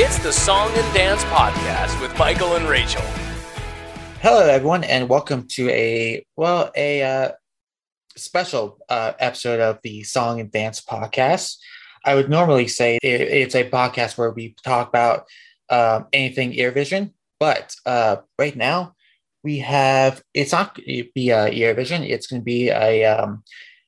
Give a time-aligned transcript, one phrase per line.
[0.00, 3.02] It's the Song and Dance Podcast with Michael and Rachel.
[4.22, 7.32] Hello, everyone, and welcome to a well a uh,
[8.14, 11.56] special uh, episode of the Song and Dance Podcast.
[12.04, 15.26] I would normally say it, it's a podcast where we talk about
[15.68, 18.94] um, anything vision, but uh, right now
[19.42, 22.04] we have it's not going to be a vision.
[22.04, 23.42] It's going to be a um,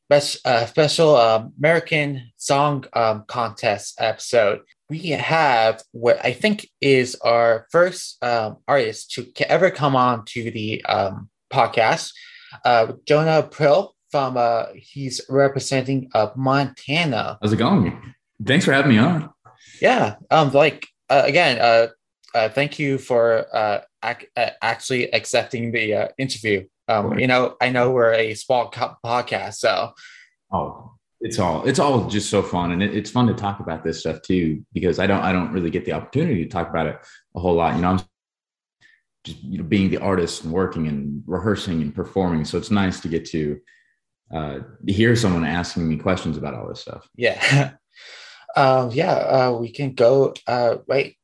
[0.09, 4.63] best, uh, special um, American Song um, Contest episode.
[4.91, 10.51] We have what I think is our first um, artist to ever come on to
[10.51, 12.13] the um, podcast,
[12.65, 17.39] uh, Jonah Prill from uh, he's representing uh, Montana.
[17.41, 18.15] How's it going?
[18.45, 19.31] Thanks for having me on.
[19.81, 21.87] Yeah, um, like uh, again, uh,
[22.35, 26.67] uh, thank you for uh, ac- uh, actually accepting the uh, interview.
[26.89, 29.93] Um, you know, I know we're a small podcast, so
[30.53, 33.85] oh, it's all it's all just so fun, and it, it's fun to talk about
[33.85, 36.87] this stuff too because I don't I don't really get the opportunity to talk about
[36.87, 36.99] it
[37.35, 37.77] a whole lot.
[37.77, 38.01] You know, I'm
[39.25, 43.01] just you know being the artist and working and rehearsing and performing, so it's nice
[43.01, 43.61] to get to
[44.33, 47.09] uh, hear someone asking me questions about all this stuff.
[47.17, 47.73] Yeah.
[48.57, 51.17] um, yeah, uh, we can go uh, right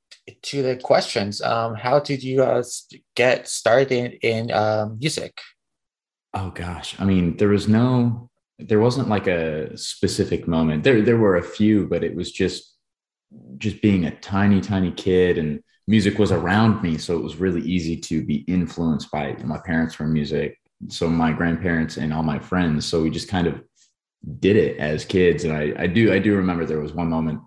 [0.42, 1.40] to the questions.
[1.40, 2.62] Um, how did you uh,
[3.14, 5.38] get started in, in um, music?
[6.34, 10.82] Oh gosh, I mean, there was no, there wasn't like a specific moment.
[10.84, 12.74] There, there were a few, but it was just,
[13.58, 17.62] just being a tiny, tiny kid, and music was around me, so it was really
[17.62, 19.44] easy to be influenced by it.
[19.44, 22.86] My parents were music, so my grandparents and all my friends.
[22.86, 23.62] So we just kind of
[24.40, 25.44] did it as kids.
[25.44, 27.40] And I, I do, I do remember there was one moment,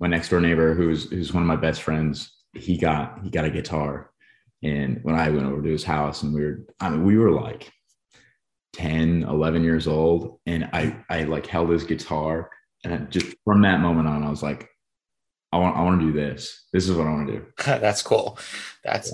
[0.00, 3.44] my next door neighbor, who's who's one of my best friends, he got he got
[3.44, 4.10] a guitar.
[4.62, 7.30] And when I went over to his house and we were, I mean, we were
[7.30, 7.70] like
[8.76, 10.38] 10, 11 years old.
[10.46, 12.50] And I, I like held his guitar.
[12.84, 14.68] And just from that moment on, I was like,
[15.52, 16.66] I want, I want to do this.
[16.72, 17.46] This is what I want to do.
[17.64, 18.38] That's cool.
[18.84, 19.12] That's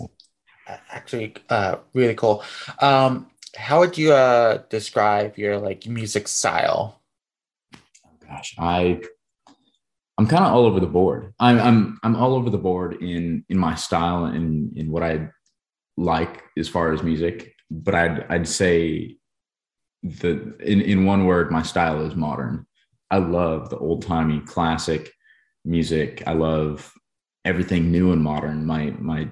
[0.68, 0.78] yeah.
[0.90, 2.42] actually uh, really cool.
[2.80, 7.00] Um, how would you uh, describe your like music style?
[7.74, 9.00] Oh, gosh, I
[10.18, 11.34] I'm kind of all over the board.
[11.38, 15.28] I'm I'm I'm all over the board in in my style and in what I
[15.96, 17.54] like as far as music.
[17.70, 19.18] But I'd I'd say
[20.02, 22.66] the in in one word, my style is modern.
[23.10, 25.12] I love the old timey classic
[25.64, 26.22] music.
[26.26, 26.92] I love
[27.44, 28.66] everything new and modern.
[28.66, 29.28] My my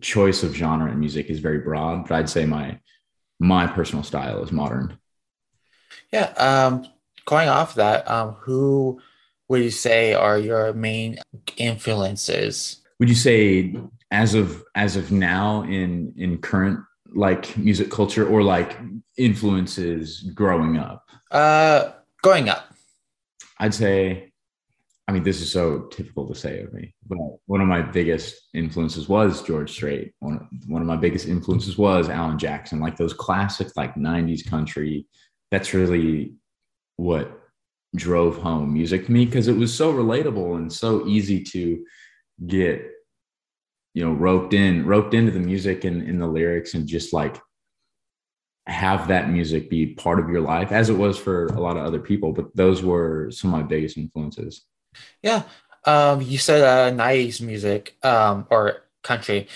[0.00, 2.78] choice of genre and music is very broad, but I'd say my
[3.38, 4.98] my personal style is modern.
[6.12, 6.32] Yeah.
[6.36, 6.86] Um,
[7.24, 9.00] going off that, um, who
[9.48, 11.18] would you say are your main
[11.56, 12.80] influences?
[13.00, 13.74] Would you say
[14.10, 16.80] as of as of now in in current
[17.14, 18.78] like music culture or like
[19.16, 21.08] influences growing up?
[21.30, 21.92] Uh,
[22.22, 22.68] growing up.
[23.58, 24.32] I'd say
[25.08, 28.48] I mean, this is so typical to say of me, but one of my biggest
[28.54, 30.14] influences was George Strait.
[30.20, 35.06] One, one of my biggest influences was Alan Jackson, like those classic, like 90s country.
[35.50, 36.34] That's really
[36.96, 37.40] what
[37.96, 41.84] drove home music to me because it was so relatable and so easy to
[42.46, 42.88] get,
[43.94, 47.40] you know, roped in, roped into the music and in the lyrics and just like
[48.66, 51.84] have that music be part of your life as it was for a lot of
[51.84, 52.32] other people.
[52.32, 54.62] But those were some of my biggest influences.
[55.22, 55.42] Yeah.
[55.84, 59.48] Um, you said uh, 90s music um, or country.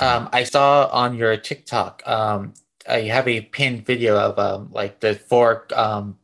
[0.00, 2.54] Um, I saw on your TikTok, um,
[2.88, 6.18] uh, you have a pinned video of um, like the four um,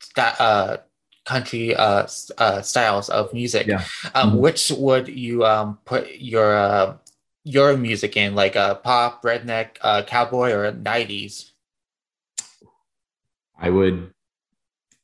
[0.00, 0.78] st- uh,
[1.24, 2.06] country uh,
[2.38, 3.66] uh, styles of music.
[3.66, 3.84] Yeah.
[4.14, 4.38] Um, Mhm.
[4.40, 6.96] Which would you um, put your uh,
[7.44, 11.52] your music in, like uh, pop, redneck, uh, cowboy, or 90s?
[13.58, 14.12] I would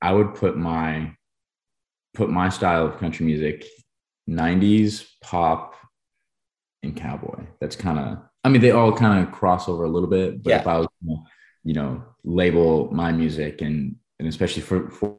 [0.03, 1.13] I would put my
[2.15, 3.65] put my style of country music
[4.29, 5.75] 90s pop
[6.83, 7.45] and cowboy.
[7.61, 10.51] That's kind of I mean they all kind of cross over a little bit, but
[10.51, 10.61] Yeah.
[10.61, 10.89] if I was
[11.65, 15.17] you know label my music and and especially for, for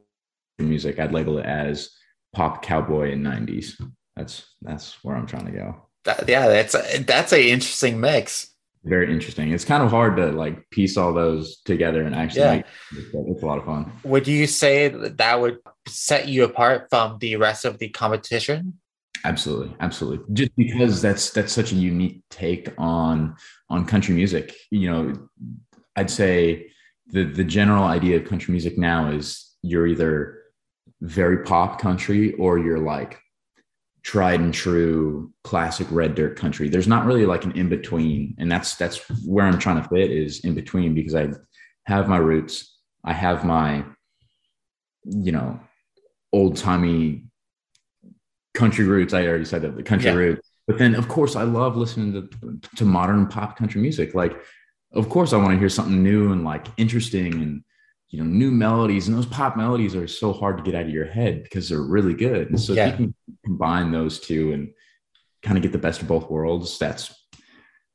[0.61, 1.91] music I'd label it as
[2.33, 3.81] pop cowboy and 90s.
[4.15, 5.75] That's that's where I'm trying to go.
[6.05, 6.75] That, yeah, that's
[7.05, 8.47] that's a interesting mix.
[8.83, 9.51] Very interesting.
[9.51, 12.55] It's kind of hard to like piece all those together and actually Yeah.
[12.55, 12.65] make
[13.13, 13.91] it's a lot of fun.
[14.03, 18.79] Would you say that that would set you apart from the rest of the competition?
[19.23, 20.25] Absolutely, absolutely.
[20.33, 23.35] Just because that's that's such a unique take on
[23.69, 24.55] on country music.
[24.71, 25.27] You know,
[25.95, 26.71] I'd say
[27.07, 30.40] the the general idea of country music now is you're either
[31.01, 33.19] very pop country or you're like
[34.03, 36.69] tried and true classic red dirt country.
[36.69, 40.11] There's not really like an in between, and that's that's where I'm trying to fit
[40.11, 41.29] is in between because I
[41.85, 43.83] have my roots, I have my
[45.03, 45.59] you know
[46.33, 47.25] old timey
[48.53, 49.13] country roots.
[49.13, 50.17] I already said that the country Yeah.
[50.17, 50.47] roots.
[50.67, 54.13] But then, of course, I love listening to to modern pop country music.
[54.13, 54.39] Like,
[54.93, 57.63] of course, I want to hear something new and like interesting and
[58.11, 59.07] you know new melodies.
[59.07, 61.81] And those pop melodies are so hard to get out of your head because they're
[61.81, 62.49] really good.
[62.49, 62.87] And so Yeah.
[62.87, 63.15] if you can
[63.45, 64.73] combine those two and
[65.41, 67.13] kind of get the best of both worlds, that's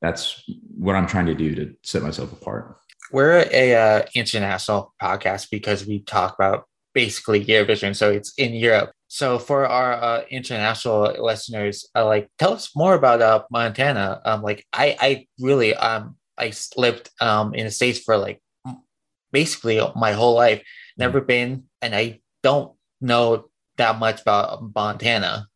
[0.03, 0.43] that's
[0.77, 2.77] what I'm trying to do to set myself apart.
[3.13, 8.93] We're a uh, international podcast because we talk about basically Eurovision, so it's in Europe.
[9.09, 14.21] So for our uh, international listeners, uh, like tell us more about uh, Montana.
[14.25, 18.41] Um, like I, I really um I lived um in the states for like
[19.33, 20.63] basically my whole life.
[20.99, 25.49] Never been, and I don't know that much about Montana.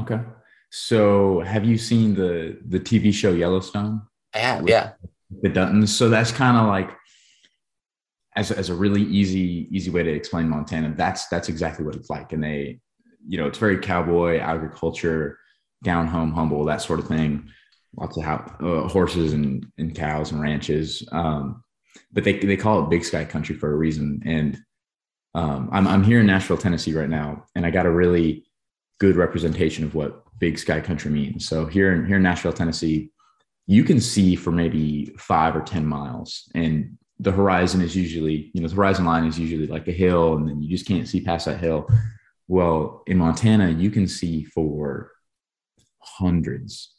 [0.00, 0.20] Okay.
[0.70, 4.02] So have you seen the the TV show Yellowstone?
[4.34, 4.92] I have, yeah,
[5.42, 5.88] the Duttons.
[5.88, 6.90] So that's kind of like
[8.36, 10.94] as, as a really easy easy way to explain Montana.
[10.96, 12.80] That's that's exactly what it's like, and they,
[13.26, 15.38] you know, it's very cowboy agriculture,
[15.82, 17.50] down home, humble, that sort of thing.
[17.96, 21.64] Lots of how, uh, horses and, and cows and ranches, um,
[22.12, 24.22] but they they call it Big Sky Country for a reason.
[24.24, 24.58] And
[25.34, 28.44] um, I'm I'm here in Nashville, Tennessee, right now, and I got a really
[28.98, 31.48] good representation of what Big Sky Country means.
[31.48, 33.10] So here in here in Nashville, Tennessee,
[33.66, 36.50] you can see for maybe five or 10 miles.
[36.54, 40.34] And the horizon is usually, you know, the horizon line is usually like a hill,
[40.34, 41.88] and then you just can't see past that hill.
[42.48, 45.12] Well, in Montana, you can see for
[46.00, 46.94] hundreds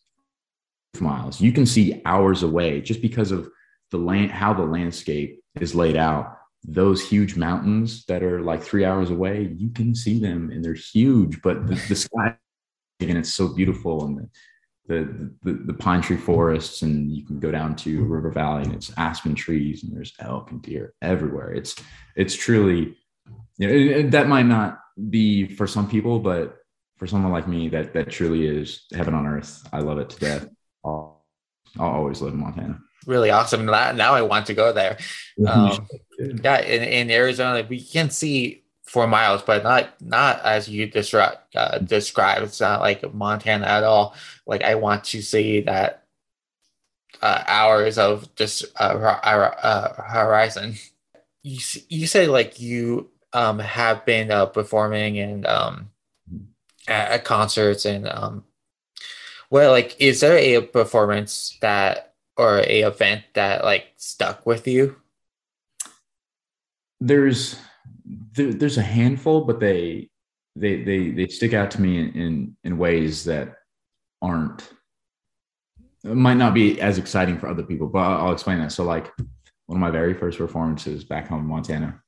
[0.93, 1.41] of miles.
[1.41, 3.49] You can see hours away just because of
[3.91, 6.37] the land, how the landscape is laid out.
[6.63, 10.73] Those huge mountains that are like three hours away, you can see them and they're
[10.73, 12.35] huge, but the, the sky
[12.99, 14.29] and it's so beautiful and the,
[14.87, 18.73] the, the the pine tree forests and you can go down to river valley and
[18.73, 21.51] it's aspen trees and there's elk and deer everywhere.
[21.51, 21.75] It's
[22.15, 22.95] it's truly
[23.57, 24.79] you know it- it- that might not
[25.09, 26.57] be for some people but
[26.97, 29.67] for someone like me that that truly is heaven on earth.
[29.73, 30.47] I love it to death.
[30.85, 31.25] I'll,
[31.79, 33.65] I'll always live in montana really awesome.
[33.65, 34.97] Now, I want to go there.
[35.47, 35.87] Um,
[36.19, 41.37] yeah, in, in Arizona, we can see four miles, but not not as you describe.
[41.55, 42.43] Uh, describe.
[42.43, 44.15] It's not like Montana at all.
[44.45, 46.03] Like I want to see that
[47.21, 50.75] uh, hours of just uh, uh, horizon.
[51.41, 51.59] You
[51.89, 55.89] you said like you um have been uh, performing and um
[56.87, 58.43] at, at concerts and um
[59.49, 64.95] well like is there a performance that or a event that like stuck with you?
[67.01, 67.59] there's
[68.33, 70.09] there, there's a handful but they
[70.55, 73.55] they they they stick out to me in in, in ways that
[74.21, 74.69] aren't
[76.03, 79.11] might not be as exciting for other people but I'll, explain that so like
[79.65, 81.99] one of my very first performances back home in montana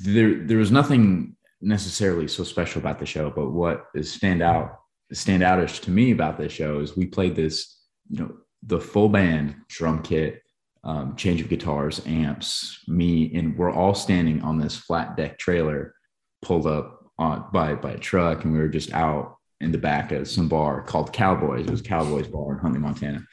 [0.00, 4.80] there there was nothing necessarily so special about the show but what is stand out
[5.12, 9.08] stand outish to me about this show is we played this you know the full
[9.08, 10.42] band drum kit
[10.84, 15.94] um, change of guitars, amps, me, and we're all standing on this flat deck trailer
[16.42, 20.12] pulled up on, by by a truck, and we were just out in the back
[20.12, 21.66] of some bar called Cowboys.
[21.66, 23.24] It was Cowboys Bar in Huntley, Montana,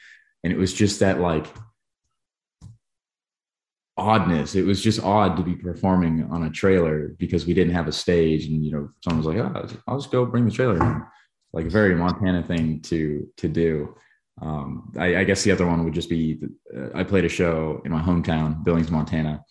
[0.42, 1.46] and it was just that like
[3.96, 4.54] oddness.
[4.54, 7.92] It was just odd to be performing on a trailer because we didn't have a
[7.92, 11.10] stage, and you know, someone was like, "Oh, I'll just go bring the trailer."
[11.52, 13.94] Like a very Montana thing to to do
[14.42, 16.38] um, I, I, guess the other one would just be
[16.76, 19.42] uh, I played a show in my hometown, Billings, Montana,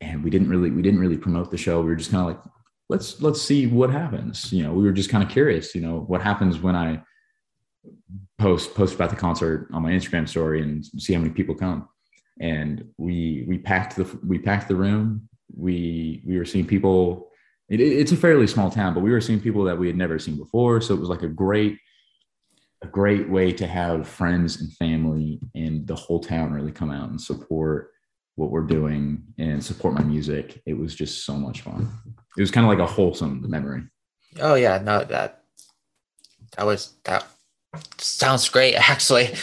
[0.00, 1.80] and we didn't really we didn't really promote the show.
[1.80, 2.44] We were just kind of like,
[2.88, 4.52] let's let's see what happens.
[4.52, 5.74] You know, we were just kind of curious.
[5.74, 7.02] You know, what happens when I
[8.38, 11.88] post post about the concert on my Instagram story and see how many people come.
[12.40, 15.28] And we we packed the we packed the room.
[15.56, 17.28] We we were seeing people.
[17.68, 20.18] It, it's a fairly small town, but we were seeing people that we had never
[20.18, 20.80] seen before.
[20.80, 21.76] So it was like a great
[22.82, 27.10] a great way to have friends and family and the whole town really come out
[27.10, 27.90] and support
[28.36, 30.62] what we're doing and support my music.
[30.64, 31.90] It was just so much fun.
[32.36, 33.82] It was kind of like a wholesome memory.
[34.40, 35.42] Oh yeah, no that
[36.56, 37.26] that was that
[37.98, 39.34] sounds great actually.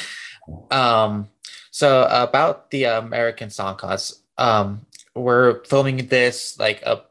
[0.71, 1.27] Um,
[1.71, 7.03] so about the American Song Contest, um, we're filming this like a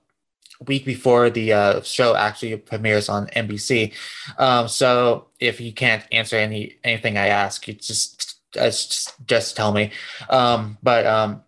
[0.67, 3.93] week before the uh, show actually premieres on NBC.
[4.39, 9.57] Um, so if you can't answer any anything I ask, you just uh, just, just
[9.57, 9.91] tell me.
[10.29, 11.43] Um, but um,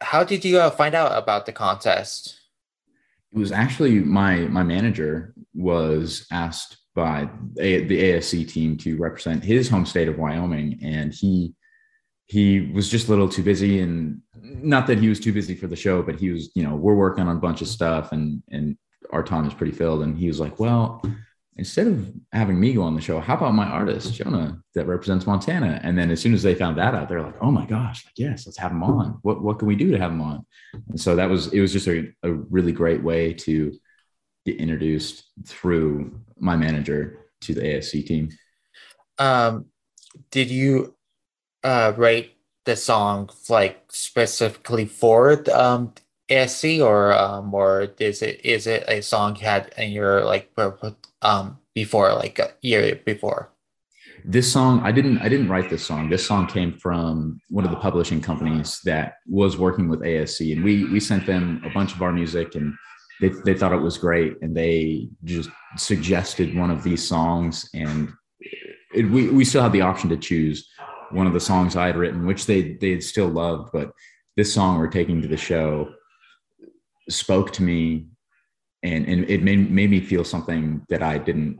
[0.00, 2.38] how did you uh, find out about the contest?
[3.32, 7.28] It was actually my my manager was asked by
[7.58, 11.54] a, the ASC team to represent his home state of Wyoming, and he
[12.26, 15.66] he was just a little too busy and not that he was too busy for
[15.66, 18.42] the show but he was you know we're working on a bunch of stuff and
[18.50, 18.76] and
[19.10, 21.02] our time is pretty filled and he was like well
[21.58, 25.26] instead of having me go on the show, how about my artist, Jonah, that represents
[25.26, 25.80] Montana?
[25.82, 28.14] And then as soon as they found that out, they're like, oh my gosh, like,
[28.16, 29.18] yes, let's have him on.
[29.22, 30.44] What, what can we do to have him on?
[30.90, 33.72] And so that was, it was just a, a really great way to
[34.44, 38.28] get introduced through my manager to the ASC team.
[39.18, 39.66] Um,
[40.30, 40.94] did you
[41.66, 42.30] uh, write
[42.64, 45.92] the song like specifically for um,
[46.30, 50.50] ASC or um, or is it is it a song you had in your like
[51.22, 53.50] um before like a year before?
[54.24, 56.08] This song I didn't I didn't write this song.
[56.08, 60.64] This song came from one of the publishing companies that was working with ASC, and
[60.64, 62.74] we we sent them a bunch of our music, and
[63.20, 68.12] they they thought it was great, and they just suggested one of these songs, and
[68.94, 70.68] it, we we still had the option to choose
[71.10, 73.92] one of the songs I had written, which they they still loved, but
[74.36, 75.92] this song we're taking to the show
[77.08, 78.08] spoke to me
[78.82, 81.58] and and it made, made me feel something that I didn't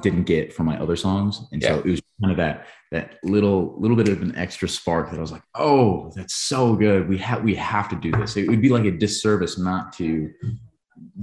[0.00, 1.46] didn't get from my other songs.
[1.52, 1.68] And yeah.
[1.68, 5.18] so it was kind of that that little little bit of an extra spark that
[5.18, 7.08] I was like, oh, that's so good.
[7.08, 8.36] We have we have to do this.
[8.36, 10.30] It would be like a disservice not to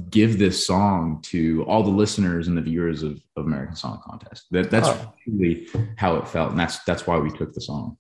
[0.10, 4.48] give this song to all the listeners and the viewers of, of American Song Contest.
[4.52, 5.14] That that's oh.
[5.28, 5.68] really
[5.98, 6.52] how it felt.
[6.52, 7.98] And that's that's why we took the song.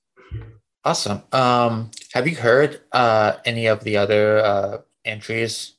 [0.85, 1.21] Awesome.
[1.31, 5.75] Um, have you heard uh, any of the other uh, entries?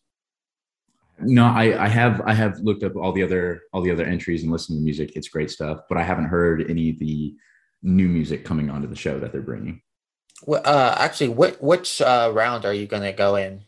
[1.19, 4.43] No, I, I have I have looked up all the other all the other entries
[4.43, 5.13] and listened to music.
[5.17, 7.35] It's great stuff, but I haven't heard any of the
[7.83, 9.83] new music coming onto the show that they're bringing.
[10.45, 13.65] Well, uh, actually, what which uh, round are you going to go in?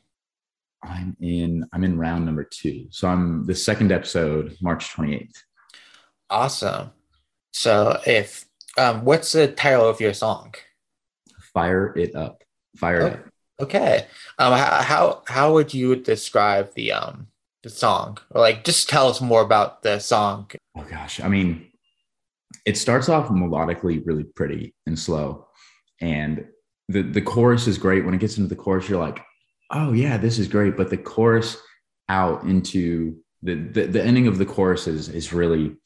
[0.82, 5.36] I'm in I'm in round number two, so I'm the second episode, March 28th.
[6.28, 6.90] Awesome.
[7.52, 8.46] So, if
[8.78, 10.54] um, what's the title of your song?
[11.52, 12.42] Fire it up.
[12.76, 13.24] Fire oh, it up.
[13.60, 14.06] Okay.
[14.38, 17.28] Um, how how would you describe the um
[17.62, 20.50] the song, or like just tell us more about the song?
[20.76, 21.70] Oh gosh, I mean,
[22.64, 25.46] it starts off melodically really pretty and slow,
[26.00, 26.46] and
[26.88, 28.04] the the chorus is great.
[28.04, 29.22] When it gets into the chorus, you're like,
[29.72, 30.76] oh yeah, this is great.
[30.76, 31.56] But the chorus
[32.08, 35.76] out into the the, the ending of the chorus is is really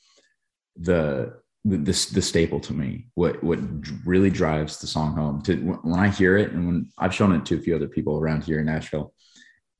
[0.76, 3.08] the the, the, staple to me.
[3.14, 3.58] What what
[4.04, 7.44] really drives the song home to when I hear it, and when I've shown it
[7.46, 9.12] to a few other people around here in Nashville,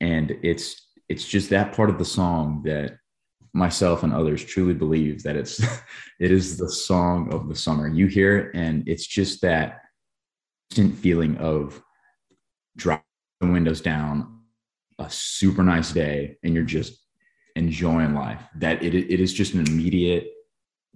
[0.01, 2.97] and it's it's just that part of the song that
[3.53, 5.59] myself and others truly believe that it's
[6.19, 7.87] it is the song of the summer.
[7.87, 9.81] You hear it, and it's just that
[10.71, 11.81] instant feeling of
[12.75, 13.03] driving
[13.39, 14.41] the windows down,
[14.99, 16.99] a super nice day, and you're just
[17.55, 18.41] enjoying life.
[18.55, 20.31] That it it is just an immediate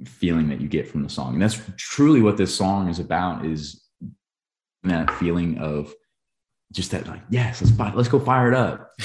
[0.06, 1.34] feeling that you get from the song.
[1.34, 3.84] And that's truly what this song is about is
[4.84, 5.94] that feeling of
[6.72, 8.92] just that like, yes, let's let's go fire it up.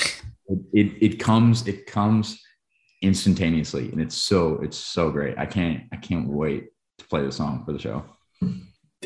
[0.73, 2.41] it, it comes, it comes
[3.03, 3.91] instantaneously.
[3.91, 5.37] And it's so, it's so great.
[5.39, 8.05] I can't, I can't wait to play the song for the show.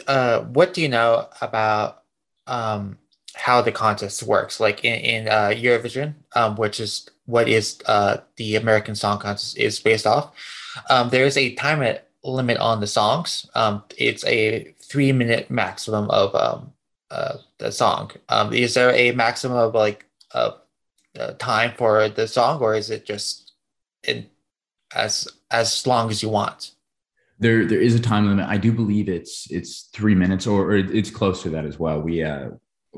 [0.07, 2.03] Uh, what do you know about
[2.47, 2.99] um,
[3.35, 4.61] how the contest works?
[4.61, 9.57] Like in, in uh, Eurovision, um, which is what is uh, the American Song Contest
[9.59, 10.33] is based off
[10.89, 13.49] um, there is a time limit on the songs.
[13.55, 16.73] Um, it's a three minute maximum of um,
[17.11, 18.13] uh, the song.
[18.29, 20.53] Um, is there a maximum of like uh,
[21.39, 23.53] time for the song, or is it just
[24.05, 24.27] in
[24.95, 26.73] as as long as you want?
[27.39, 28.47] There, there is a time limit.
[28.47, 32.01] I do believe it's it's three minutes, or, or it's close to that as well.
[32.01, 32.51] We uh,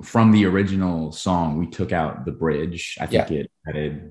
[0.03, 2.97] from the original song, we took out the bridge.
[3.01, 3.37] I think yeah.
[3.37, 4.11] it added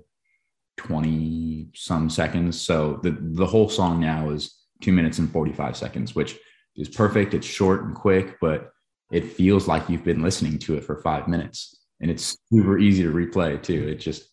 [0.77, 2.59] 20 some seconds.
[2.61, 6.37] So the, the whole song now is two minutes and 45 seconds, which
[6.75, 7.33] is perfect.
[7.33, 8.71] It's short and quick, but
[9.11, 11.79] it feels like you've been listening to it for five minutes.
[11.99, 13.87] And it's super easy to replay too.
[13.87, 14.27] It just,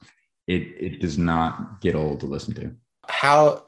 [0.47, 2.73] it, it does not get old to listen to.
[3.07, 3.65] How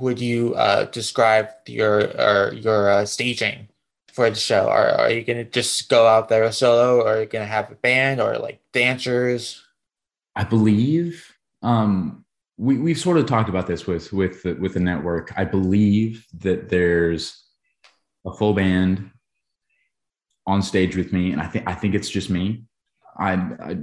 [0.00, 3.68] would you uh, describe your, or your uh, staging
[4.16, 4.68] for the show?
[4.70, 7.52] Are, are you going to just go out there solo or are you going to
[7.52, 9.62] have a band or like dancers?
[10.34, 12.24] I believe um,
[12.56, 15.32] we we've sort of talked about this with with the, with the network.
[15.36, 17.44] I believe that there's
[18.24, 19.10] a full band
[20.46, 22.64] on stage with me, and I think I think it's just me.
[23.18, 23.76] I, I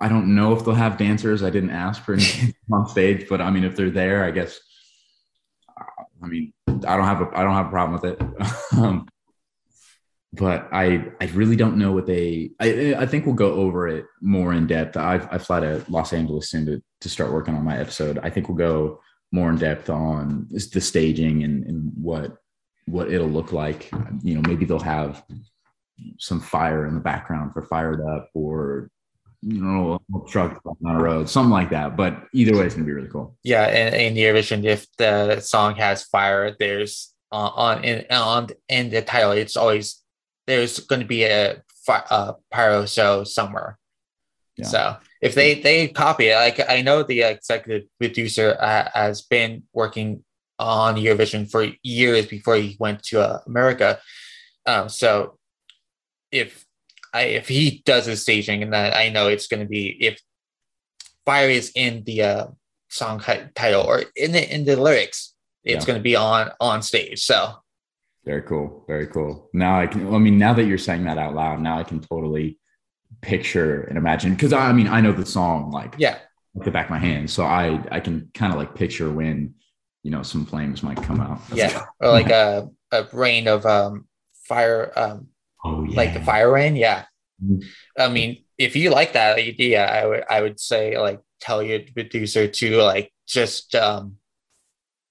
[0.00, 1.42] I don't know if they'll have dancers.
[1.42, 4.60] I didn't ask for any on stage, but I mean, if they're there, I guess.
[6.22, 8.20] I mean, I don't have a I don't have a problem with it.
[8.78, 9.08] um,
[10.32, 14.06] but I I really don't know what they I I think we'll go over it
[14.20, 14.96] more in depth.
[14.96, 18.18] I I fly to Los Angeles soon to to start working on my episode.
[18.22, 19.00] I think we'll go
[19.32, 22.36] more in depth on the staging and, and what
[22.86, 23.90] what it'll look like.
[24.22, 25.24] You know, maybe they'll have
[26.18, 28.90] some fire in the background for fired up or
[29.42, 31.96] you know, truck on a road, something like that.
[31.96, 33.36] But either way, it's gonna be really cool.
[33.42, 38.48] Yeah, and in the Eurovision, if the song has fire, there's uh, on in on
[38.68, 39.99] in the title, it's always
[40.50, 43.78] there's going to be a, a pyro show somewhere.
[44.56, 44.66] Yeah.
[44.66, 49.62] So if they they copy it, like I know the executive producer uh, has been
[49.72, 50.24] working
[50.58, 53.98] on Eurovision for years before he went to uh, America.
[54.66, 55.38] Um, so
[56.30, 56.66] if
[57.14, 60.20] I, if he does his staging, and then I know it's going to be if
[61.24, 62.46] fire is in the uh,
[62.88, 63.20] song
[63.54, 65.86] title or in the in the lyrics, it's yeah.
[65.86, 67.22] going to be on on stage.
[67.22, 67.54] So
[68.24, 69.48] very cool, very cool.
[69.52, 70.12] Now I can.
[70.14, 72.58] I mean, now that you're saying that out loud, now I can totally
[73.22, 76.18] picture and imagine because I, I mean I know the song like yeah
[76.54, 79.54] the back of my hand, so I I can kind of like picture when
[80.02, 81.40] you know some flames might come out.
[81.48, 84.06] That's yeah, or like a a rain of um
[84.48, 85.28] fire um
[85.64, 87.04] oh yeah like the fire rain yeah.
[87.42, 87.60] Mm-hmm.
[87.98, 91.80] I mean, if you like that idea, I would I would say like tell your
[91.94, 94.16] producer to like just um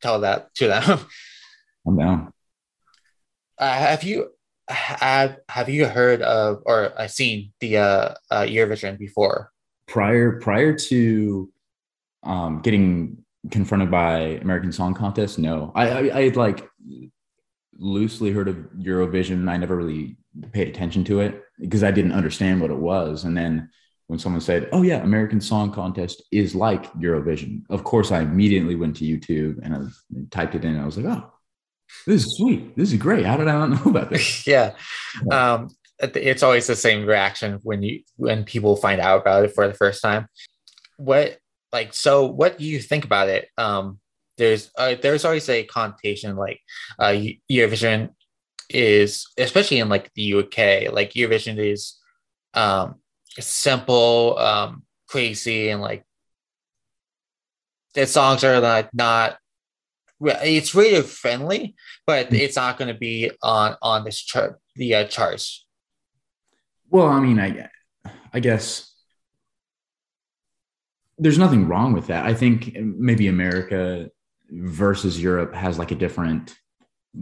[0.02, 1.00] tell that to them.
[1.88, 2.34] I'm down.
[3.60, 4.30] Uh, have you
[4.70, 9.52] have have you heard of or uh, seen the uh, uh, Eurovision before?
[9.88, 11.52] Prior prior to
[12.24, 13.18] um, getting
[13.52, 15.72] confronted by American Song Contest, no.
[15.76, 16.70] I I, had like
[17.78, 19.50] loosely heard of Eurovision.
[19.50, 20.18] I never really
[20.54, 23.26] paid attention to it because I didn't understand what it was.
[23.26, 23.70] And then
[24.08, 28.76] when someone said, "Oh yeah, American Song Contest is like Eurovision," of course I immediately
[28.76, 29.80] went to YouTube and I
[30.30, 30.80] typed it in.
[30.80, 31.32] I was like, "Oh,
[32.06, 32.76] this is sweet.
[32.76, 33.26] This is great.
[33.26, 34.74] How did I not know about this?" yeah,
[35.32, 35.70] um,
[36.00, 39.74] it's always the same reaction when you when people find out about it for the
[39.74, 40.28] first time.
[40.98, 41.38] What
[41.72, 42.26] like so?
[42.26, 43.50] What do you think about it?
[43.58, 44.00] Um,
[44.38, 46.62] there's uh, there's always a connotation like
[46.98, 47.16] uh,
[47.52, 48.10] Eurovision
[48.70, 50.94] is especially in like the UK.
[50.94, 52.00] Like Eurovision is
[52.54, 52.96] um,
[53.40, 56.04] simple, um, crazy, and like
[57.94, 59.38] the songs are like not
[60.22, 62.40] it's radio friendly, but mm.
[62.40, 65.66] it's not going to be on on this chart, the uh, charts.
[66.90, 67.70] Well, I mean, I
[68.34, 68.94] I guess
[71.18, 72.26] there's nothing wrong with that.
[72.26, 74.10] I think maybe America
[74.50, 76.56] versus Europe has like a different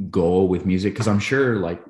[0.09, 1.81] goal with music because I'm sure like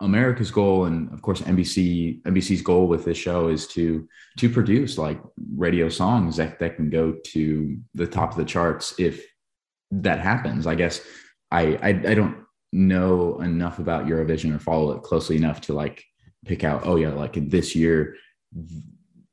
[0.00, 4.06] America's goal and of course NBC NBC's goal with this show is to
[4.38, 5.20] to produce like
[5.56, 9.24] radio songs that, that can go to the top of the charts if
[9.90, 10.66] that happens.
[10.66, 11.00] I guess
[11.50, 16.04] I, I, I don't know enough about Eurovision or follow it closely enough to like
[16.44, 18.16] pick out, oh yeah, like this year,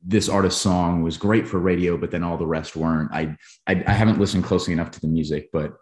[0.04, 3.12] this artist song was great for radio, but then all the rest weren't.
[3.12, 3.36] I,
[3.68, 5.74] I, I haven't listened closely enough to the music, but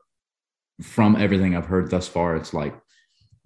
[0.82, 2.76] from everything I've heard thus far, it's like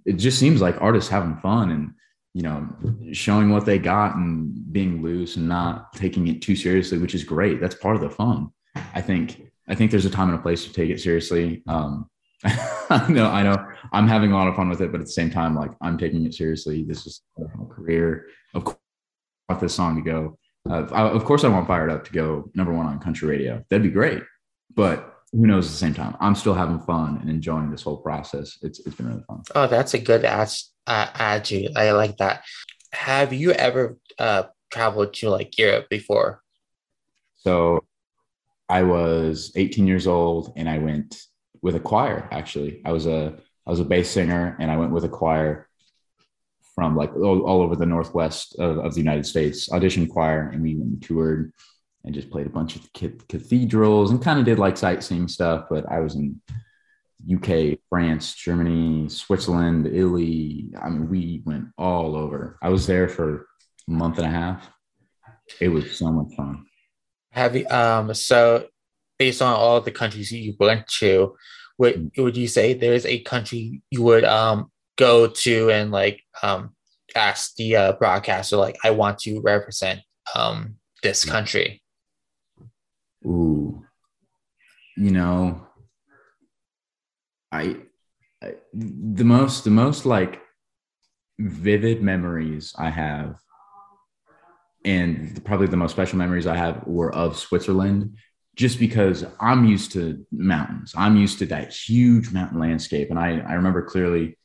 [0.06, 1.94] it just seems like artists having fun and
[2.34, 2.68] you know
[3.12, 7.24] showing what they got and being loose and not taking it too seriously, which is
[7.24, 7.62] great.
[7.62, 8.50] That's part of the fun.
[8.76, 11.64] I think I think there's a time and a place to take it seriously.
[11.68, 12.10] Um,
[12.44, 15.14] I know, I know, I'm having a lot of fun with it, but at the
[15.14, 16.84] same time, like I'm taking it seriously.
[16.84, 18.28] This is a career.
[18.54, 18.78] Of course,
[19.48, 20.38] I want this song to go.
[20.70, 23.64] Uh, I, of course, I want Fired Up to go number one on country radio.
[23.70, 24.24] That'd be great.
[24.76, 25.68] But who knows?
[25.68, 28.58] At the same time, I'm still having fun and enjoying this whole process.
[28.62, 29.44] It's it's been really fun.
[29.56, 30.50] Oh, that's a good ad,
[30.88, 31.76] uh, attitude.
[31.76, 32.44] I like that.
[32.92, 36.42] Have you ever uh, traveled to like Europe before?
[37.38, 37.84] So
[38.74, 41.22] I was 18 years old and I went
[41.62, 42.28] with a choir.
[42.32, 45.70] Actually, I was a I was a bass singer and I went with a choir
[46.74, 50.64] from like all, all over the northwest of, of, the United States, audition choir, and
[50.64, 51.54] we went and toured
[52.04, 55.68] and just played a bunch of cathedrals and kind of did like sightseeing stuff.
[55.70, 56.42] But I was in
[57.32, 60.74] UK, France, Germany, Switzerland, Italy.
[60.82, 62.58] I mean, we went all over.
[62.60, 63.46] I was there for
[63.88, 64.68] a month and a half.
[65.62, 66.66] It was so much fun.
[67.34, 68.68] Have you um so
[69.18, 71.36] based on all the countries you went to,
[71.78, 72.24] would mm.
[72.24, 76.76] would you say there's a country you would um go to and like um
[77.16, 80.02] ask the uh, broadcaster like I want to represent
[80.36, 81.82] um this country?
[83.26, 83.84] Ooh,
[84.96, 85.68] you know,
[87.52, 87.78] I,
[88.44, 90.42] I the most the most like
[91.40, 93.36] vivid memories I have
[94.86, 98.18] and probably the most special memories I have were of Switzerland,
[98.56, 100.94] just because I'm used to mountains.
[100.96, 103.10] I'm used to that huge mountain landscape.
[103.10, 104.38] And I, I remember clearly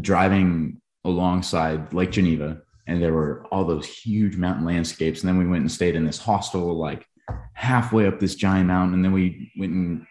[0.00, 5.20] driving alongside Lake Geneva, and there were all those huge mountain landscapes.
[5.20, 7.06] And then we went and stayed in this hostel, like
[7.52, 8.94] halfway up this giant mountain.
[8.94, 10.06] And then we went and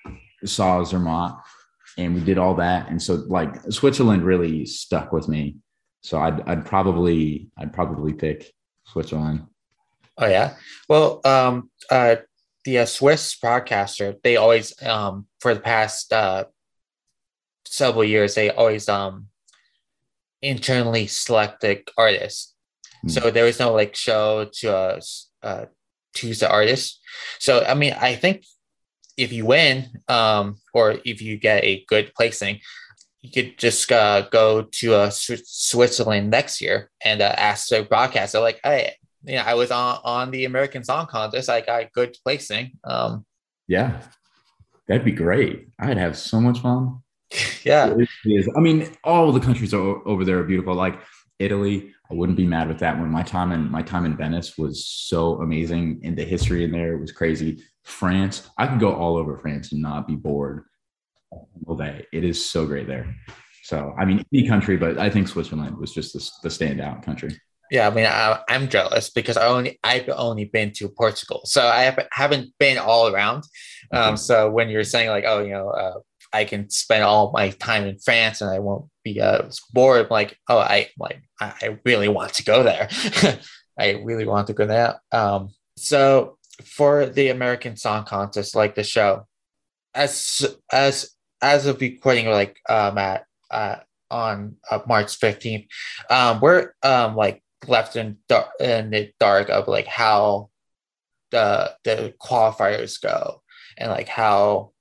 [0.45, 1.41] saw Zermatt
[1.97, 2.89] and we did all that.
[2.89, 5.56] And so, like, Switzerland really stuck with me.
[6.01, 8.53] So I'd, I'd probably, I'd probably pick
[8.91, 9.47] Switzerland.
[10.17, 10.56] Oh yeah.
[10.89, 12.17] Well, um, uh,
[12.65, 16.45] the uh, Swiss broadcaster, they always, um, for the past uh,
[17.65, 19.28] several years, they always um
[20.41, 22.56] internally selected artists.
[23.02, 23.10] Hmm.
[23.10, 25.00] So there was no like show to uh,
[25.43, 25.65] uh
[26.15, 27.00] choose the artist.
[27.39, 28.43] So I mean, I think
[29.17, 32.60] if you win, um, or if you get a good placing,
[33.28, 38.40] you could just uh, go to uh, Switzerland next year and uh, ask the broadcaster,
[38.40, 41.50] like, hey, you know, I was on on the American Song Contest.
[41.50, 42.72] I got good placing.
[42.84, 43.26] Um,
[43.68, 44.02] Yeah,
[44.88, 45.68] that'd be great.
[45.80, 47.00] I'd have so much fun.
[47.63, 47.94] yeah.
[48.56, 50.74] I mean, all the countries over there are beautiful.
[50.76, 51.00] Like
[51.40, 53.12] Italy, I wouldn't be mad with that one.
[53.12, 56.98] My time in my time in Venice was so amazing, and the history in there
[56.98, 57.63] was crazy.
[57.84, 60.63] France, I could go all over France and not be bored
[61.78, 62.06] day.
[62.13, 63.13] It is so great there.
[63.63, 67.38] So, I mean, any country, but I think Switzerland was just the, the standout country.
[67.70, 67.88] yeah.
[67.88, 71.82] I mean, I, I'm jealous because I only I've only been to Portugal, so I
[71.84, 73.44] have, haven't been all around.
[73.92, 74.20] Um, Mhm.
[74.20, 76.00] so when you're saying like, oh, you know, uh,
[76.34, 80.10] I can spend all my time in France and I won't be uh, bored, I'm
[80.10, 82.88] like, oh, I like I I really want to go there.
[83.80, 85.02] I really want to go there.
[85.12, 89.28] Um, so for the American Song Contest, like the show,
[89.94, 93.78] as as as of recording, like um at uh
[94.10, 95.65] on uh, March fifteenth,
[96.10, 100.50] um, we're um like left in dark in the dark of like how
[101.32, 103.41] the the qualifiers go
[103.78, 104.71] and like how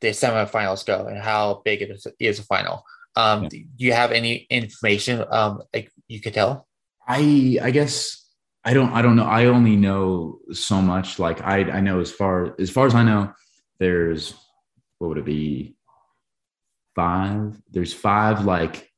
[0.00, 2.84] the semifinals go and how big it is, is a final.
[3.16, 3.48] Um, Yeah.
[3.48, 6.68] do you have any information um like you could tell?
[7.08, 8.22] I I guess
[8.64, 9.24] I don't I don't know.
[9.24, 11.18] I only know so much.
[11.18, 13.32] Like I I know as far as far as I know,
[13.78, 14.34] there's
[14.98, 15.76] what would it be?
[16.94, 17.60] Five.
[17.70, 18.90] There's five like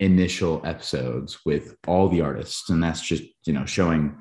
[0.00, 4.16] initial episodes with all the artists, and that's just you know showing.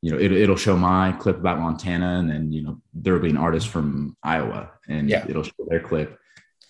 [0.00, 3.30] You know, it, it'll show my clip about Montana, and then you know there'll be
[3.30, 5.26] an artist from Iowa, and Yeah.
[5.28, 6.16] it'll show their clip.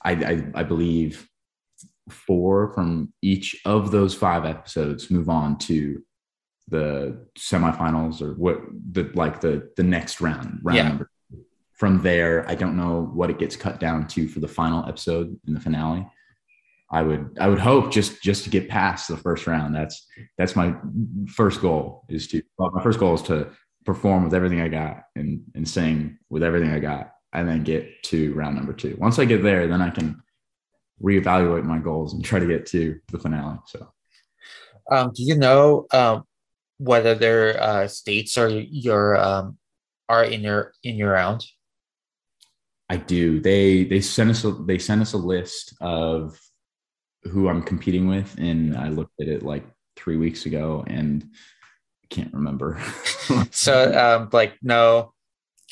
[0.02, 1.28] I, I I believe
[2.10, 6.02] four from each of those five episodes move on to
[6.68, 8.60] the semifinals or what
[8.92, 10.88] the like the the next round round Yeah.
[10.88, 11.10] number
[11.78, 15.38] from there i don't know what it gets cut down to for the final episode
[15.46, 16.06] in the finale.
[16.90, 19.74] I would i would hope just just to get past the first round.
[19.74, 20.06] That's
[20.38, 20.74] that's my
[21.28, 23.50] first goal is to well, my first goal is to
[23.84, 28.02] perform with everything i got and and sing with everything i got and then get
[28.04, 28.96] to round number two.
[28.98, 30.20] Once i get there then i can
[31.02, 33.92] reevaluate my goals and try to get to the finale so.
[34.90, 36.24] Um, do you know um
[36.78, 39.58] whether their uh states or your um
[40.08, 41.44] are in your in your round?
[42.88, 43.40] I do.
[43.40, 46.38] They they sent us a, they sent us a list of
[47.24, 49.64] who I'm competing with, and I looked at it like
[49.96, 51.24] three weeks ago, and
[52.04, 52.80] I can't remember.
[53.50, 55.12] So um like no,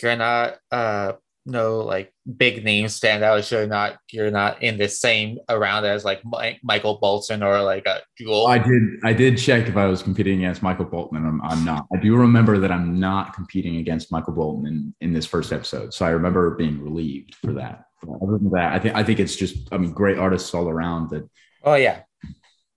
[0.02, 1.14] you're not uh
[1.46, 3.44] no like big names stand out.
[3.44, 7.62] So you're not you're not in the same around as like Mi- Michael Bolton or
[7.62, 8.48] like a Jewel.
[8.48, 11.64] I did I did check if I was competing against Michael Bolton, and I'm, I'm
[11.64, 11.87] not.
[11.94, 15.94] I do remember that I'm not competing against Michael Bolton in, in this first episode,
[15.94, 17.85] so I remember being relieved for that.
[18.02, 21.11] Other than that, I think I think it's just I mean great artists all around
[21.11, 21.28] that
[21.62, 22.02] oh yeah,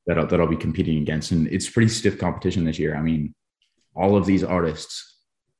[0.06, 1.32] that I'll, that I'll be competing against.
[1.32, 2.96] And it's pretty stiff competition this year.
[2.96, 3.34] I mean,
[3.96, 5.09] all of these artists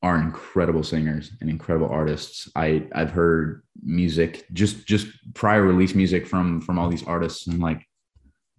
[0.02, 2.50] are incredible singers and incredible artists.
[2.56, 7.60] I I've heard music just just prior release music from from all these artists and
[7.60, 7.86] like,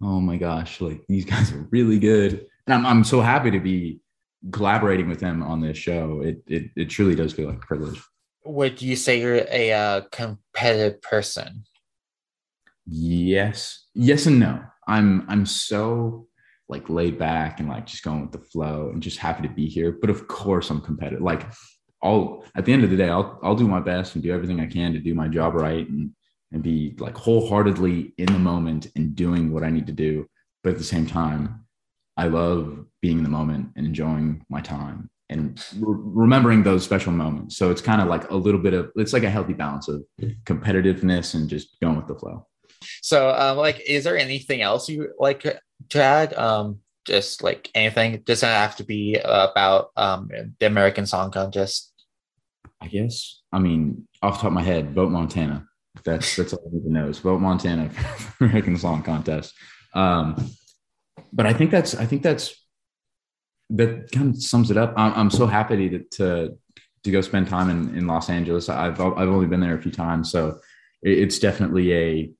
[0.01, 2.45] oh my gosh, like these guys are really good.
[2.67, 4.01] And I'm I'm so happy to be
[4.51, 6.21] collaborating with them on this show.
[6.21, 8.01] It it it truly does feel like a privilege.
[8.45, 11.63] would you say you're a uh, competitive person?
[12.85, 13.85] Yes.
[13.93, 14.63] Yes and no.
[14.87, 16.27] I'm I'm so
[16.71, 19.67] like laid back and like just going with the flow and just happy to be
[19.67, 19.91] here.
[19.91, 21.21] But of course I'm competitive.
[21.21, 21.45] Like
[22.01, 24.59] I'll at the end of the day, I'll I'll do my best and do everything
[24.59, 26.11] I can to do my job right and
[26.51, 30.25] and be like wholeheartedly in the moment and doing what I need to do.
[30.63, 31.65] But at the same time,
[32.17, 37.11] I love being in the moment and enjoying my time and re- remembering those special
[37.11, 37.57] moments.
[37.57, 40.03] So it's kind of like a little bit of it's like a healthy balance of
[40.45, 42.47] competitiveness and just going with the flow.
[43.01, 45.45] So um like is there anything else you like
[45.89, 46.33] to add?
[46.33, 51.91] Um just like anything it doesn't have to be about um the American Song Contest.
[52.81, 53.41] I guess.
[53.51, 55.67] I mean, off the top of my head, vote Montana.
[56.03, 57.89] That's that's all I need to know is vote Montana
[58.39, 59.53] American Song Contest.
[59.93, 60.51] Um,
[61.33, 62.55] but I think that's I think that's
[63.71, 64.93] that kind of sums it up.
[64.97, 66.57] I'm, I'm so happy to, to
[67.03, 68.69] to go spend time in, in Los Angeles.
[68.69, 70.59] I've I've only been there a few times, so
[71.01, 72.31] it's definitely a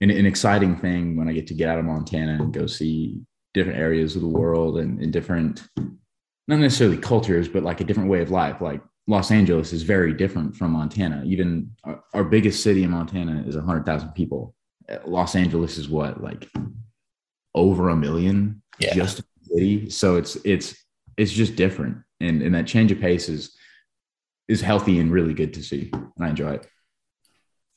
[0.00, 3.22] an, an exciting thing when I get to get out of Montana and go see
[3.54, 5.62] different areas of the world and, and different
[6.46, 8.60] not necessarily cultures, but like a different way of life.
[8.60, 11.22] Like Los Angeles is very different from Montana.
[11.24, 14.54] Even our, our biggest city in Montana is 100,000 people.
[15.06, 16.50] Los Angeles is what, like
[17.54, 18.94] over a million Yeah.
[18.94, 19.90] just the city.
[19.90, 20.74] So it's, it's,
[21.16, 21.98] it's just different.
[22.20, 23.56] And, and that change of pace is,
[24.48, 25.90] is healthy and really good to see.
[25.92, 26.66] And I enjoy it.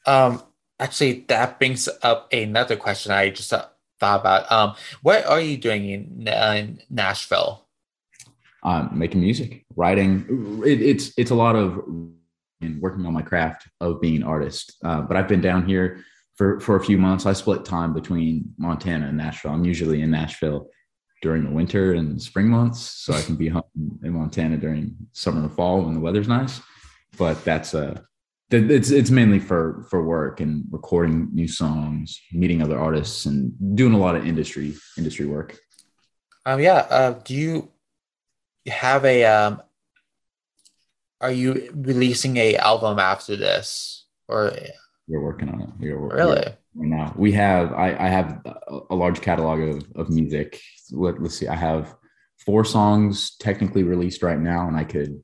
[0.05, 0.41] Um,
[0.79, 3.65] actually, that brings up another question I just uh,
[3.99, 4.51] thought about.
[4.51, 7.63] Um, what are you doing in, in Nashville?
[8.91, 10.61] making music, writing.
[10.65, 11.81] It, it's it's a lot of
[12.61, 14.75] and working on my craft of being an artist.
[14.83, 16.03] Uh, but I've been down here
[16.35, 17.25] for for a few months.
[17.25, 19.51] I split time between Montana and Nashville.
[19.51, 20.69] I'm usually in Nashville
[21.21, 23.63] during the winter and spring months, so I can be home
[24.03, 26.61] in Montana during summer and fall when the weather's nice.
[27.17, 27.97] But that's th-
[28.49, 33.93] it's it's mainly for for work and recording new songs, meeting other artists, and doing
[33.93, 35.57] a lot of industry industry work.
[36.45, 36.87] Um, yeah.
[36.89, 37.71] Uh, do you
[38.67, 39.61] have a um?
[41.19, 44.53] Are you releasing a album after this, or
[45.07, 45.69] We're working on it.
[45.79, 46.37] We are, really?
[46.37, 47.13] right now.
[47.17, 48.41] We have I, I have
[48.89, 50.61] a, large catalog of, of music.
[50.91, 51.47] Let, us see.
[51.47, 51.95] I have
[52.45, 55.23] four songs technically released right now, and I could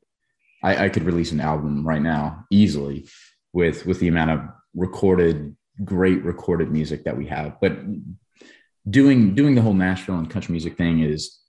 [0.63, 3.08] I, I could release an album right now easily
[3.52, 4.41] with with the amount of
[4.73, 7.58] recorded great recorded music that we have.
[7.62, 7.78] But
[8.89, 11.39] doing doing the whole Nashville and country music thing is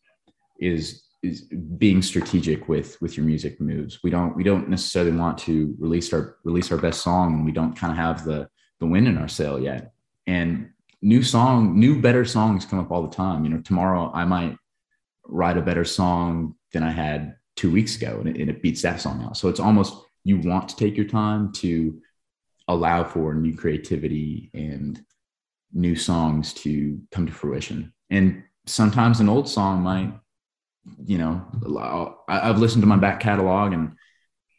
[0.60, 1.42] is is
[1.78, 4.00] being strategic with with your music moves.
[4.02, 7.52] We don't we don't necessarily want to release our release our best song and we
[7.52, 8.48] don't kind of have the
[8.80, 9.92] the wind in our sail yet.
[10.26, 13.44] And new song, new better songs come up all the time.
[13.44, 14.56] You know, tomorrow I might
[15.26, 18.82] write a better song than I had two weeks ago, and it, and it beats
[18.82, 19.36] that song out.
[19.36, 22.00] So it's almost you want to take your time to
[22.68, 25.02] allow for new creativity and
[25.72, 27.92] new songs to come to fruition.
[28.10, 30.14] And sometimes an old song might
[31.04, 33.92] you know, I, I've listened to my back catalog and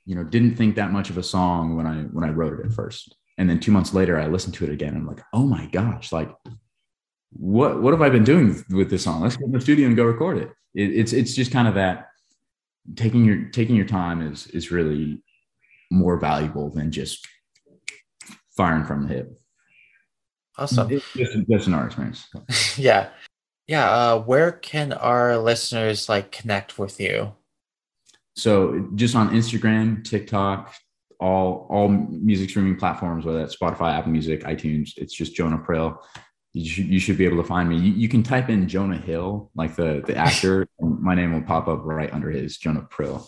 [0.06, 2.66] you know didn't think that much of a song when I when I wrote it
[2.66, 5.24] at first, and then two months later I listened to it again and I'm like,
[5.34, 6.32] oh my gosh, like
[7.32, 9.22] what what have I been doing with this song?
[9.22, 10.50] Let's go in the studio and go record it.
[10.74, 12.10] it it's it's just kind of that
[12.96, 15.22] taking your taking your time is is really
[15.92, 17.28] more valuable than just
[18.56, 19.40] firing from the hip.
[20.58, 20.92] Awesome.
[20.92, 22.28] It's just, just an art experience.
[22.78, 23.10] yeah.
[23.68, 23.90] Yeah.
[23.90, 27.34] Uh, where can our listeners like connect with you?
[28.36, 30.74] So just on Instagram, TikTok,
[31.20, 35.98] all all music streaming platforms, whether that's Spotify, Apple Music, iTunes, it's just Jonah Prill.
[36.56, 37.76] You should, you should be able to find me.
[37.76, 41.42] You, you can type in Jonah Hill, like the the actor, and my name will
[41.42, 43.28] pop up right under his Jonah Prill.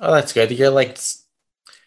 [0.00, 0.50] Oh, that's good.
[0.50, 0.96] You're like,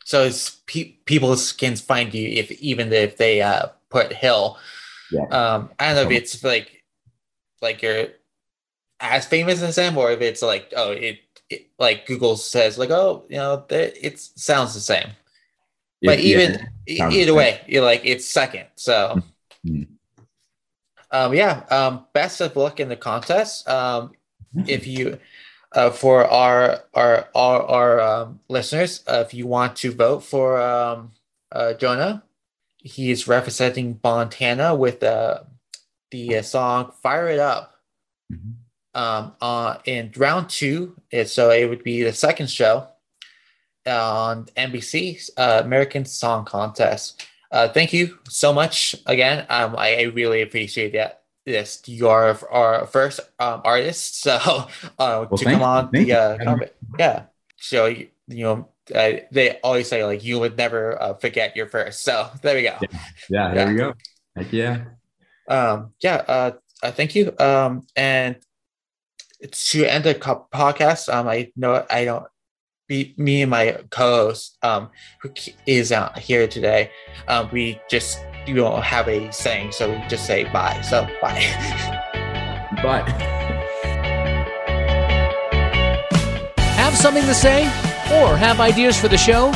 [0.05, 4.59] so it's pe- people can find you if even if they uh, put Hill.
[5.11, 5.23] Yeah.
[5.31, 6.83] Um, I don't know if it's like,
[7.63, 8.09] like you're
[8.99, 11.17] as famous as him, or if it's like, oh, it,
[11.49, 15.07] it like Google says like, oh, you know, it sounds the same.
[16.03, 18.67] But If- even yeah, either way, you're like it's second.
[18.75, 19.23] So,
[19.65, 19.87] Mhm.
[21.11, 21.63] Um, yeah.
[21.69, 23.67] Um, best of luck in the contest.
[23.67, 24.11] Um,
[24.67, 25.19] if you
[25.73, 30.59] uh, for our our our, our um, listeners, uh, if you want to vote for
[30.61, 31.11] um,
[31.51, 32.23] uh, Jonah,
[32.77, 35.41] he's representing Montana with uh,
[36.11, 37.75] the uh, song "Fire It Up."
[38.31, 38.53] Mhm.
[38.95, 42.87] Um, uh, in round two, it, so it would be the second show
[43.85, 47.25] on NBC uh, American Song Contest.
[47.51, 49.45] Uh, thank you so much again.
[49.49, 51.23] Um, I, I really appreciate that.
[51.45, 54.67] This you are our first um, artist, so
[54.99, 55.89] uh, to thank come on.
[55.89, 56.55] Thank the uh,
[56.99, 57.23] yeah.
[57.57, 61.67] So you, you know uh, they always say like you would never uh, forget your
[61.67, 62.03] first.
[62.03, 62.77] So there we go.
[63.29, 63.93] Yeah, here we go.
[64.35, 64.85] Heck yeah.
[65.47, 66.23] Um, yeah.
[66.27, 66.51] Uh,
[66.83, 67.33] uh, thank you.
[67.39, 68.37] Um, and
[69.51, 72.25] to end the podcast, um, I know I don't.
[72.89, 74.89] Be, me and my co-host, um,
[75.21, 75.29] who
[75.65, 76.91] is out here today,
[77.29, 80.81] um, we just you don't have a saying, so we just say bye.
[80.81, 81.95] So bye.
[82.83, 83.07] But
[86.79, 87.65] Have something to say?
[88.11, 89.51] Or have ideas for the show?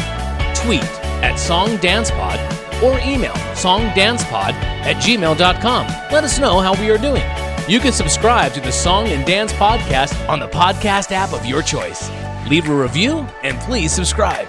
[0.54, 0.84] Tweet
[1.24, 5.88] at SongDancePod or email songdancepod at gmail.com.
[6.12, 7.24] Let us know how we are doing.
[7.68, 11.62] You can subscribe to the Song and Dance Podcast on the podcast app of your
[11.62, 12.10] choice
[12.48, 14.48] leave a review, and please subscribe.